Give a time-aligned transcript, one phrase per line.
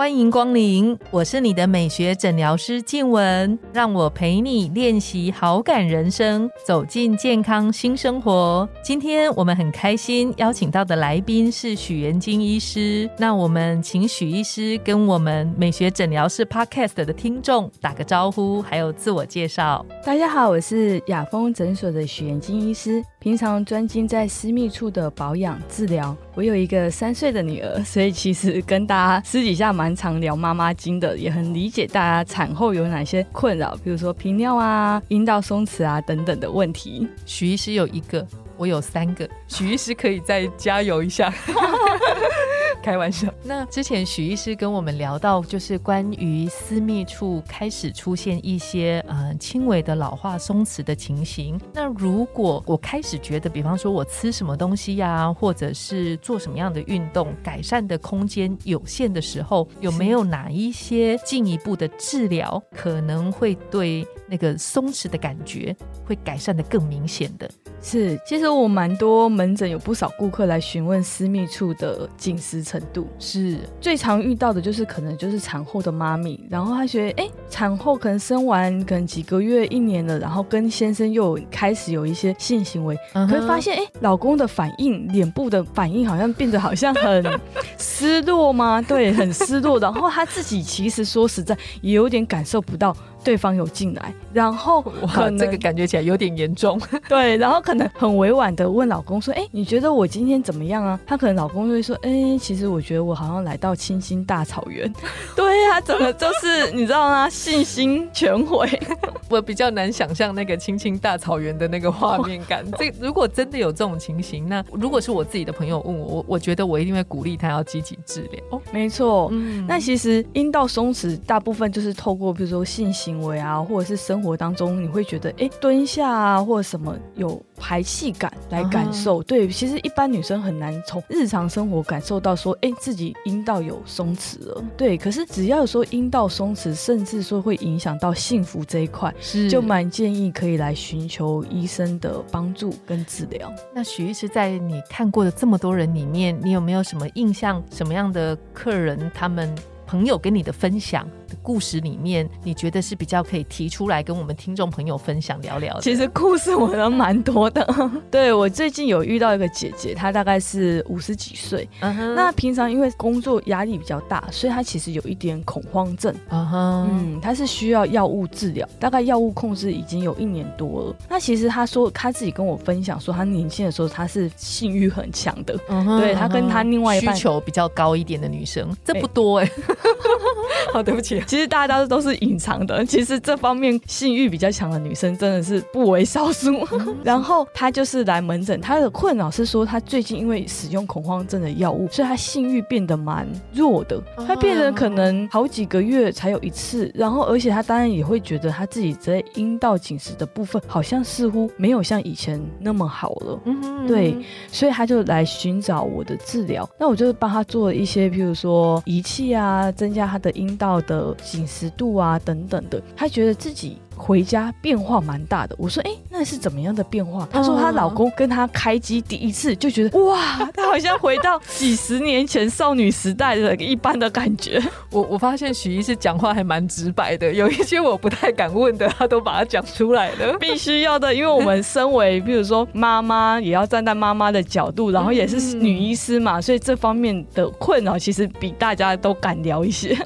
[0.00, 8.66] 欢迎光临，我是你的美学诊疗师静雯，让我陪你练习好感人生，走进健康新生活。
[8.82, 19.84] 今天我们很开心邀请到的来宾是许元金医师，那我们请许医师跟我们美学诊疗室 Podcast 的听众打个招呼，还有自我介绍。
[20.02, 26.16] 大家好，我是雅风诊所的许元金医师，平常专精在私密处的保养治疗。
[26.34, 37.06] 我有一个三岁的女儿，所以其实跟大家私底下蛮常聊妈妈经的，也很理解大家产后有哪些困扰，比如说频尿啊、阴道松弛啊等等的问题。
[37.26, 41.30] 许医师有一个，我有三个，许医师可以再加油一下。
[42.82, 43.32] 开玩笑。
[43.44, 51.60] 那之前许医师跟我们聊到，就是关于私密处开始出现一些呃轻微的老化松弛的情形。
[51.72, 67.50] 那如果我开始觉得，比方说我吃什么东西呀，或者是做什么样的运动，改善的空间有限的时候，有没有哪一些进一步的治疗可能会对那个松弛的感觉会改善的更明显的？
[67.82, 87.24] 是，其实我蛮多门诊有不少顾客来询问私密处的紧实程度，是最常遇到的就是可能就是产后的妈咪，然后她觉得哎，产后可能生完可能几个月、一年了，然后跟先生又开始有一些性行为，可是发现哎，老公的反应，脸部的反应好像变得好像很
[87.78, 88.80] 失落吗？
[88.82, 92.96] 对，很失落，然后她自己其实说实在也有点感受不到。
[93.22, 96.80] 对方有进来，然后哇，这个感觉起来有点严重。
[97.08, 104.92] 对，然后可能很委婉的问老公说：“哎，你觉得我今天怎么样啊？”他可能老公就会说：“哎，其实我觉得我好像来到清新大草原。
[105.36, 107.28] ”对呀，怎么就是你知道吗？
[107.28, 108.68] 信心全毁。
[109.28, 112.64] 我比较难想象那个青青大草原的那个画面感。
[112.78, 118.42] 这如果真的有这种情形，那如果是我自己的朋友问我，我我觉得我一定会鼓励他要积极治疗。
[118.50, 119.28] 哦，没错。
[119.32, 129.22] 嗯，那其实阴道松弛大部分就是透过比如说性行为啊，或者是生活当中你会觉得哎蹲下啊，或者什么有排气感来感受。
[129.22, 134.64] 对，其实一般女生很难从日常生活感受到说哎自己阴道有松弛了。
[134.76, 139.12] 对，可是只要有说阴道松弛，甚至说会影响到幸福这一块。
[139.20, 143.52] 是，就蛮建议可以来寻求医生的帮助跟治疗。
[143.74, 147.62] 那许医师在你看过的这么多人里面，你有没有什么印象？
[147.70, 149.52] 什么样的客人，他们
[149.86, 151.08] 朋友跟你的分享？
[151.42, 155.80] 故事里面，你觉得是比较可以提出来跟我们听众朋友分享聊聊？
[155.80, 157.66] 其实故事我都蛮多的。
[158.10, 161.68] 对我最近有遇到一个姐姐，她大概是五十几岁。
[161.80, 166.14] 那平常因为工作压力比较大，所以她其实有一点恐慌症。
[166.30, 170.96] 嗯，她是需要药物治疗，大概药物控制已经有一年多了。
[171.08, 175.56] 那其实她说她自己跟我分享说，她年轻的时候她是性欲很强的。
[175.98, 179.50] 对她跟她另外一半需求比较高一点的女生，这不多哎。
[180.72, 181.22] 好，对不起。
[181.26, 186.66] 其实大家都是隐藏的，其实这方面性欲比较强的女生真的是不为少数。
[187.04, 196.90] 然后她就是来门诊，她的困扰是说，她最近因为使用恐慌症的药物，所以她性欲变得蛮弱的，她变得可能好几个月才有一次。
[196.94, 203.40] 然后而且她当然也会觉得她自己在阴道紧实的部分好像似乎没有像以前那么好了。
[203.44, 204.16] 嗯，对，
[204.50, 206.68] 所以她就来寻找我的治疗。
[206.78, 211.14] 那我就帮她做了一些，譬如说仪器啊，增加她的阴道的。
[211.22, 215.54] 紧实度啊，等等的，他觉得自己回家变化蛮大的。
[215.58, 217.28] 我说，哎，那是怎么样的变化？
[217.30, 224.60] 她说，她老公跟她开机第一次就觉得，哇， 她好像回到几十年前少女时代的一般的感觉。
[224.90, 230.36] 我我发现许医师讲话还蛮直白的，有一些我不太敢问的，他都把它讲出来了。
[230.40, 239.96] 必须要的，因为我们身为，比如说妈妈，也要站在妈妈的角度，然后也是女医师嘛，所以这方面的困扰其实比大家都敢聊一些。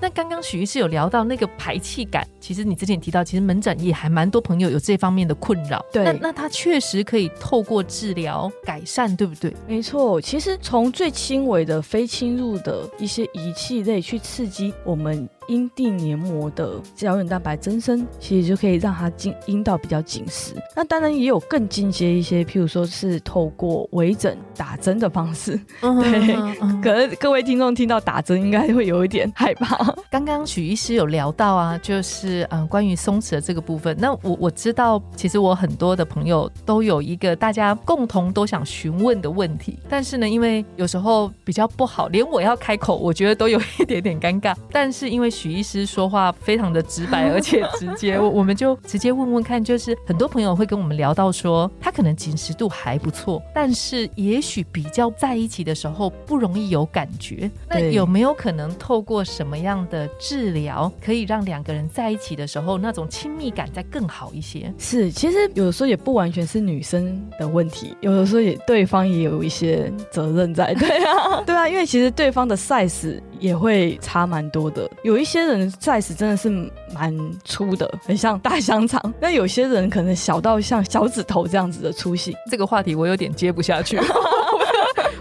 [0.00, 5.84] 那刚刚许医师有聊到那个排气感，其实你之前提到，其实门诊也还蛮多朋友有这方面的困扰。
[5.92, 9.54] 对，那那他确实可以透过治疗改善，对不对？
[9.66, 15.28] 没错，其实从最轻微的非侵入的一些仪器类去刺激我们。
[15.48, 20.54] 阴蒂黏膜的胶原蛋白增生，其实就可以让它进阴道比较紧实。
[20.74, 25.58] 那当然也有更进阶一些，譬如说是透过微整打针的方式。
[25.80, 26.34] 对，
[26.82, 29.94] 可能各位听众听到打针应该会有一点害怕。
[30.10, 33.96] 刚刚许医师有聊到啊，就是嗯，关于松弛的这个部分。
[33.98, 44.54] 那我我知道，其实我很多的朋友都有一个大家共同都想询问的问题，但是呢，因为有时候比较不好，连我要开口，我觉得都有一点点尴尬。
[44.70, 57.50] 但是因为许医师说话非常的直白 而且直接，我我们就直接问问看，就是很多朋友会跟我们聊到说，他可能紧实度还不错，但是也许比较在一起的时候不容易有感觉。
[57.68, 64.72] 那有没有可能透过什么样的治疗，可以让两个人在一起的时候那种亲密感再更好一些？
[64.78, 70.72] 是，其实有的时候也不完全是女生的问题，有的时候也对方也有一些责任在。
[70.74, 74.90] 对啊， 对啊，因为其实对方的 size 也会差蛮多的。
[75.02, 76.48] 有一些人 size 真的是
[76.94, 82.34] 蛮粗的，很像大香肠；那有些人可能小到像小指头这样子的粗细。
[82.50, 83.98] 这个话题我有点接不下去。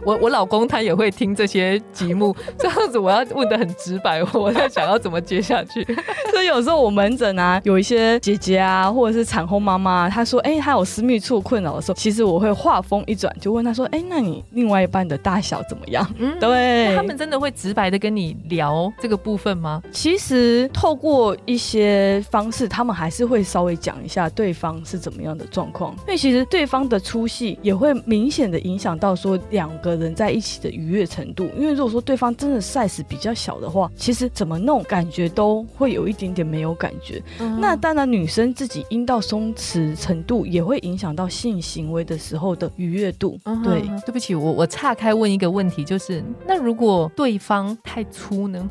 [0.05, 5.83] 我我老公他也会听这些节目，这样子我要问的很直白，我在想要怎么接下去。
[6.31, 16.07] 所以有时候我门诊啊，有一些姐姐啊，或者是产后妈妈，她说，哎、她有私密处困扰的时候，其实我会话锋一转，就问她说，哎、那你另外一半的大小怎么样？
[16.19, 19.81] 嗯，对，他们真的会直白的跟你聊这个部分吗？
[19.91, 31.49] 其实透过一些方式，他们还是会稍微讲一下对方是怎么样的状况，因为其实对方的粗细也会明显的影响到说两个人在一起的愉悦程度。
[31.57, 37.21] 因为如果说对方真的 size 比较小的话，其实怎么弄感觉都会有一点点没有感觉。
[37.59, 43.39] 那当然，女生自己阴道松弛程度也会影响到性行为的时候的愉悦度。
[43.43, 48.69] 嗯对，对不起，我我岔开问一个问题，就是那如果对方太粗呢？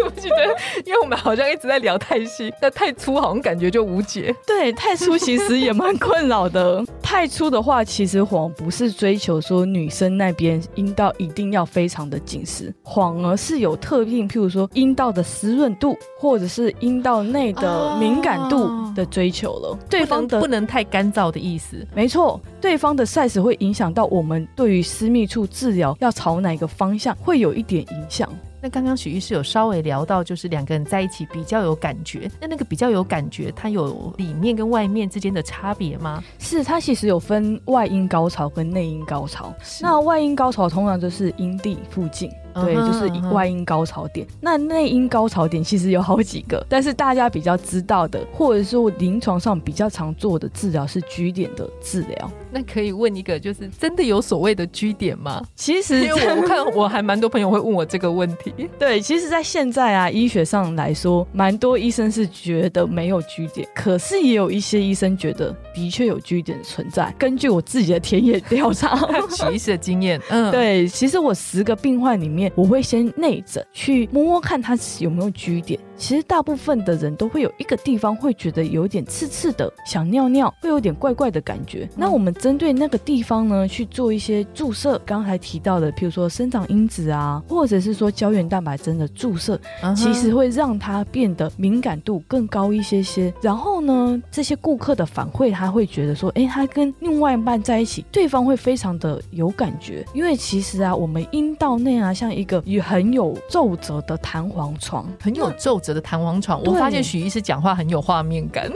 [0.00, 0.46] 对不起，对，
[0.86, 4.34] 因为我们好像一直在聊太细，那太粗好像感觉就无解。
[4.46, 6.84] 对，太粗其实也蛮困扰的。
[7.02, 19.78] 太粗的话，其实谎不是追求说女生那边阴道一定要非常的紧实，反而是有特定，譬如说阴道的湿润度，或者是阴道内的敏感度的追求了。
[19.88, 21.86] 对方的不能太干燥的意思。
[21.94, 28.30] 没错，对方的 size 会影响到我们对于私密处治疗要朝哪个方向，会有一点影响。
[28.62, 32.30] 那刚刚许医师有稍微聊到，就是两个人在一起比较有感觉。
[32.40, 36.22] 那那个比较有感觉，它有里面跟外面之间的差别吗？
[36.38, 39.54] 是，它其实有分外阴高潮跟内阴高潮。
[39.80, 42.30] 那外阴高潮通常就是阴蒂附近。
[42.54, 44.26] 对，就是外阴高潮点。
[44.40, 52.30] 那内阴高潮点其实有好几个，但是大家比较知道的，或者说临床上比较常做的治疗是 G 点的治疗。
[52.52, 55.42] 那可以问一个，就是真的有所谓的居点吗？
[55.54, 58.52] 其实因为我我看我还蛮多朋友会问我这个问题。
[58.78, 67.14] 对，其实，在现在啊，医学上来说，蛮多医生是觉得没有 G 点，可是也有一些医生觉得的确有 G 点存在。
[67.18, 68.96] 根据我自己的田野调查，
[69.30, 75.78] 许医师的经验，嗯，，对，其实我十个病患里面，我会先内诊去摸摸看他有没有 G 点。
[75.96, 81.86] 其实大部分的人都会有一个地方会觉得有点刺刺的，想尿尿，会有点怪怪的感觉。
[81.94, 93.30] 那我们针对那个地方呢，去做一些注射，刚才提到的，譬如说生长因子啊，或者是说胶原蛋白针的注射，嗯其实会让它变得敏感度更高一些些。
[93.42, 100.04] 然后呢，这些顾客的反馈，他会觉得说，哎，他跟另外一半在一起，对方会非常的有感觉。
[100.12, 106.60] 因为其实啊，我们阴道内啊，像一个也很有皱褶的弹簧床，很有皱褶的弹簧床。
[106.64, 108.70] 我发现许医师讲话很有画面感。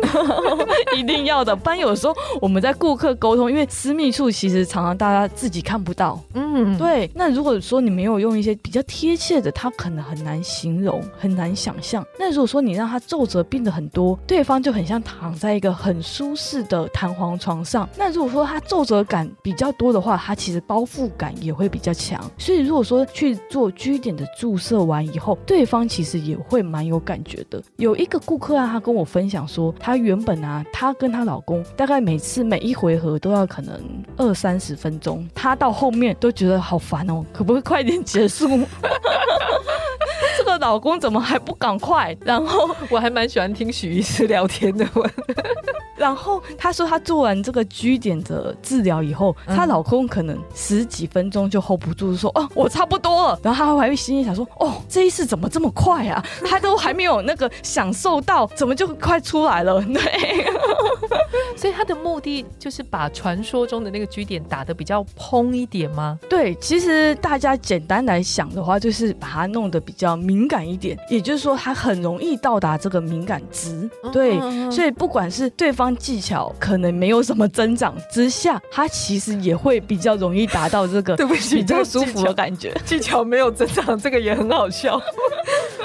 [0.97, 1.55] 一定要的。
[1.55, 6.21] 不然有时候我们在顾客沟通，因为私密处其实常常大家自己看不到。
[6.35, 12.05] 嗯，对，那如果说你没有用一些比较贴切的，他可能很难形容，很难想象。
[12.19, 17.89] 那如果说你让他皱褶变得很多，对方就很像躺在一个很舒适的的弹簧床上。
[17.97, 22.21] 那如果说他皱褶感比较多的话，他其实包覆感也会比较强。
[22.37, 27.63] 所以如果说去做居点的注射完以后，对方其实也会蛮有感觉的。
[27.77, 33.81] 有一个顾客啊，他跟我分享说，她原本啊，她跟她老公大概每次每一回合都要可能
[34.17, 38.49] 二三十分钟，她到后面都觉得好烦哦，可不可以快点结束？
[40.37, 42.17] 这个老公怎么还不赶快？
[42.25, 44.85] 然后，我还蛮喜欢听许医师聊天的。
[45.97, 53.39] 我然后她说她做完这个居点的治疗以后，嗯她老公可能十几分钟就 hold 不住，说哦，我差不多了。
[53.43, 56.25] 然后她还会心里想说，哦，这一次怎么这么快啊？
[56.45, 59.81] 她都还没有那个享受到，怎么就快出来了？
[59.85, 60.45] 对。
[61.57, 66.19] 所以她的目的就是把传说中的那个居点打得比较蓬一点吗？
[66.29, 73.89] 对，其实大家简单来想的话，就是把它弄得比较敏感一点，也就是说，它很容易到达这个敏感值。
[74.13, 82.73] 对，嗯所以不管是对方技巧可能没有什么增长之下，它其实也会比较容易达到这个 对不起，比较舒服的感觉。
[82.85, 85.01] 技巧没有增长，这个也很好笑。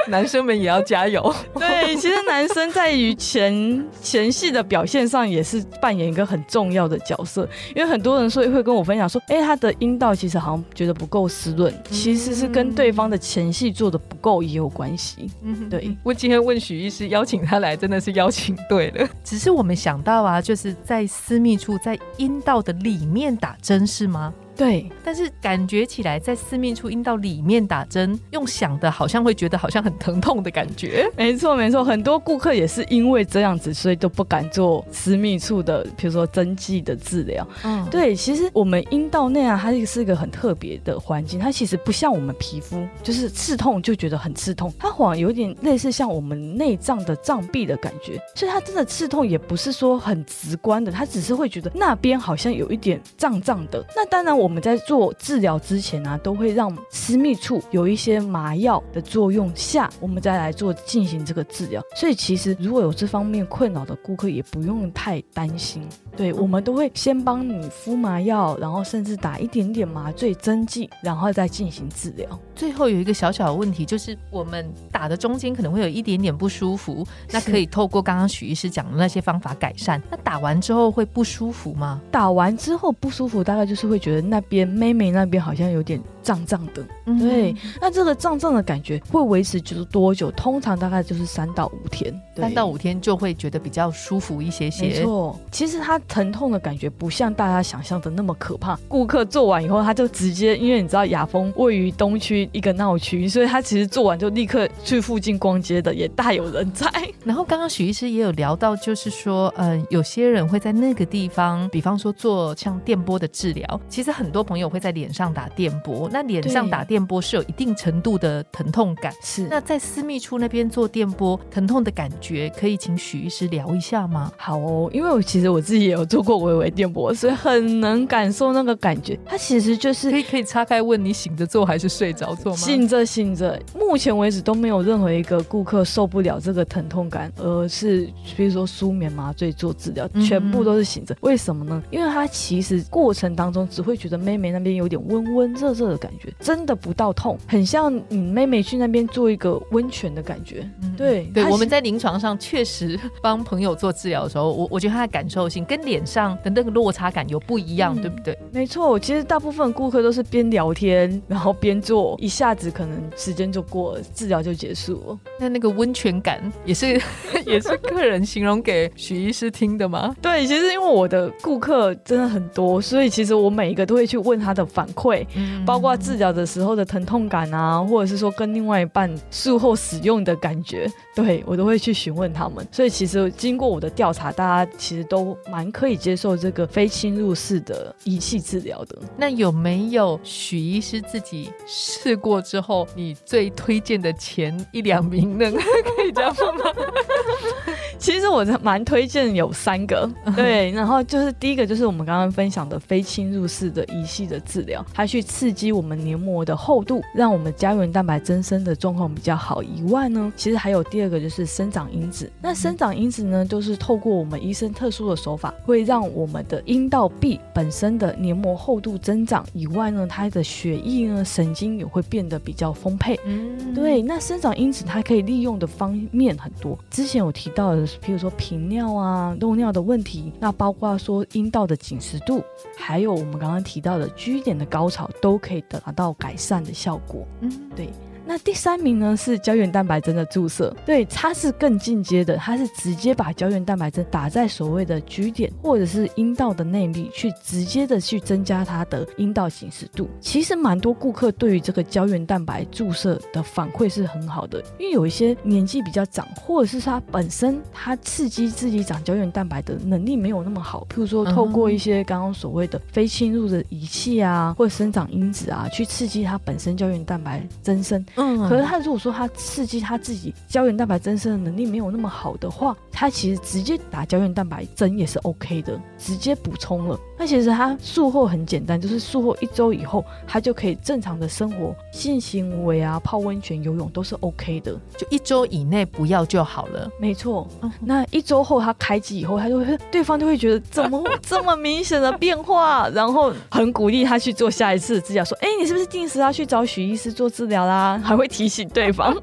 [0.08, 1.34] 男生们也要加油。
[1.56, 15.30] 对，其实男生在于前前戏的表现上也是扮演一个很重要的角色，因为很多人说会跟我分享说，哎，他的阴道其实好像觉得不够湿润，其实是跟对方的前戏做的不够也有关系。
[15.44, 15.96] 嗯，对。
[16.04, 19.08] 我今天问许医师邀请他来，真的是邀请对了。
[19.24, 24.34] 只是我们想到啊，就是在私密处，在阴道的里面打针是吗？
[24.60, 31.10] 对，但是感觉起来在私密处阴道里面打针，用想的好像会觉得好像很疼痛的感觉。
[31.16, 37.48] 没错没错，很多顾客也是因为这样子，所以都不敢做私密处的，比如说针剂的治疗。
[37.64, 53.82] 嗯，对，其实我们阴道内啊，它是一个很特别的环境，它其实不像我们皮肤，就是刺痛就觉得很刺痛，它好像有点类似像我们内脏的脏壁的感觉，所以它真的刺痛也不是说很直观的，它只是会觉得那边好像有一点胀胀的。
[53.96, 54.49] 那当然我。
[54.50, 61.80] 我们在做治疗之前呢，都会让私密处有一些麻药的作用下，我们再来做进行这个治疗。
[61.96, 65.88] 所以其实如果有这方面困扰的顾客，也不用太担心。
[66.18, 72.28] 对，我们都会先帮你敷麻药，然后甚至打一点点麻醉针剂，然后再进行治疗。
[72.56, 80.02] 最后有一个小小的问题，就是我们打的中间可能会有一点点不舒服，那可以透过刚刚许医师讲的那些方法改善。
[80.10, 82.02] 那打完之后会不舒服吗？
[82.12, 86.00] 打完之后不舒服，大概就是会觉得那边妹妹那边好像有点。
[86.30, 86.86] 胀胀的，
[87.18, 90.30] 对，那这个胀胀的感觉会维持就是多久？
[90.30, 94.90] 通常大概就是三到五天，三到五天就会觉得比较舒服一些些。
[94.90, 98.78] 没错，其实它疼痛的感觉不像大家想象的那么可怕。
[98.88, 106.88] 顾客做完以后，他就直接，因为你知道雅风位于东区一个闹区，所以他其实做完就立刻去附近逛街的，也大有人在。
[107.26, 116.19] 然后刚刚许医师也有聊到，就是说，嗯，有些人会在那个地方，比方说做像电波的治疗，其实很多朋友会在脸上打电波，那。
[116.22, 124.32] 脸上打电波是有一定程度的疼痛感，是那在私密处那边做电波，疼痛的感觉可以请许医师聊一下吗？
[124.38, 129.18] 好哦，因为我其实我自己也有做过微微电波，所以很能感受那个感觉。
[129.26, 132.58] 它其实就是可以可以岔开问你醒着做还是睡着做吗？
[132.58, 141.16] 醒着醒着，目前为止都没有任何一个顾客受不了这个疼痛感，而是比如说舒眠麻醉做治疗，全部都是醒着。
[141.22, 141.82] 为什么呢？
[141.92, 146.10] 因为它其实过程当中只会觉得妹妹那边有点温温热热的感。
[146.20, 146.34] 觉。
[146.40, 150.70] 真的不到痛，很像你妹妹去那边做一个温泉的感觉。
[150.98, 158.38] 对对，我们在临床上确实帮朋友做治疗的时候，我我觉得他的感受性跟脸上的那个落差感有不一样，对不对？
[158.52, 165.20] 没错，其实大部分顾客都是边聊天然后边做，一下子可能时间就过了，治疗就结束了。
[165.40, 167.00] 那那个温泉感也是
[167.46, 170.16] 也是客人形容给许医师听的吗？
[170.22, 175.26] 对，其实因为我的顾客真的很多，所以其实我每一个都会去问他的反馈，
[175.66, 175.89] 包括。
[175.96, 182.66] 治疗的时候的疼痛感啊，或者是说跟另外一半术后使用的感觉，对我都会去询问他们。
[182.72, 188.98] 所以其实经过我的调查，大家其实都蛮可以接受这个非侵入式的仪器治疗的。
[189.18, 195.52] 那有没有许医师自己试过之后，你最推荐的前一两名呢？
[195.52, 196.60] 可以这样说吗？
[197.98, 206.00] 其实我蛮推荐有三个， 对，然后就是第一个就是我们刚刚分享的非侵入式的仪器的治疗，它去刺激我们。
[206.00, 209.62] 黏膜的厚度，让我们胶原蛋白增生的状况比较好。
[209.62, 212.32] 以外呢，其实还有第二个就是生长因子。
[212.42, 219.46] 那生长因子呢，就是透过我们医生特殊的手法，会让我们的阴道壁本身的黏膜厚度增长。
[219.52, 223.20] 以外呢，它的血液呢，神经也会变得比较丰沛。
[223.26, 224.02] 嗯，对。
[224.02, 226.80] 那生长因子它可以利用的方面很多。
[226.90, 232.42] 之前有提到的，比如说频尿啊、漏尿的问题，那包括说阴道的紧实度，
[232.78, 235.69] 还有我们刚刚提到的 G 点的高潮，都可以得。
[235.70, 237.90] 达到改善的效果，嗯，对。
[238.30, 250.08] 那第三名呢是胶原蛋白针的注射，对，它是更进阶的，它是直接把胶原蛋白针打在所谓的局点或者是阴道的内壁，去直接的去增加它的阴道紧实度。
[250.22, 268.06] 其实蛮多顾客对于这个胶原蛋白注射的反馈是很好的，因为有一些年纪比较长，或者是他本身他刺激自己长胶原蛋白的能力没有那么好，譬如说透过一些刚刚所谓的非侵入的仪器啊，或者生长因子啊，去刺激它本身胶原蛋白增生。
[268.20, 277.00] 嗯，可是他如果说他刺激他自己胶原蛋白增生的能力没有那么好的话，他其实直接打胶原蛋白针也是 OK 的，直接补充了。
[277.20, 286.90] 那其实他术后很简单，就是术后一周以后，他就可以正常的生活，性行为啊、泡温泉、游泳都是 OK 的，就一周以内不要就好了。
[286.98, 287.46] 没错，
[287.82, 299.14] 那一周后他开机以后，他就会对方就会觉得怎么这么明显的变化，然后很鼓励他去做下一次治疗，说：“哎，你是不是定时要去找许医师做治疗啦？”还会提醒对方，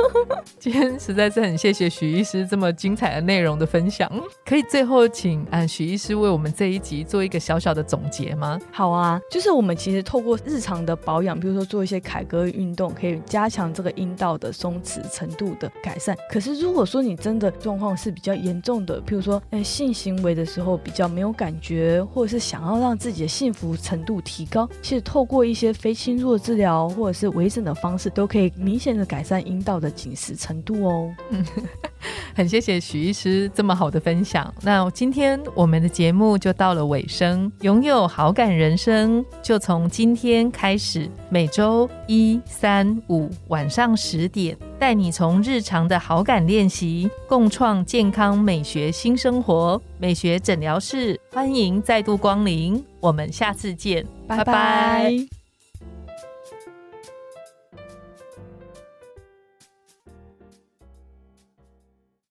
[0.58, 4.10] 今天实在是很谢谢许医师这么精彩的内容的分享，
[4.46, 8.58] 可以最后请啊许医师为我们这一集做一个小小的总结吗？
[8.70, 16.16] 好啊，就是我们其实透过日常的保养，比如说做一些凯歌运动，可以加强这个阴道的松弛程度的改善。
[16.30, 31.14] 可是如果说你真的状况是比较严重的，譬如说哎性行为的时候比较没有感觉，或者是想要让自己的幸福程度提高，其实透过一些非侵入治疗或者是微整的方式，都可以明显的改善阴道的紧实程度哦。
[31.30, 31.44] 嗯，
[32.34, 34.52] 很谢谢许医师这么好的分享。
[34.62, 49.80] 那今天我们的节目就到了尾声，拥有好感人生就从今天开始，每周一、三、五晚上十点，带你从日常的好感练习，共创健康美学新生活。
[49.98, 55.41] 美学诊疗室，欢迎再度光临，我们下次见，拜拜。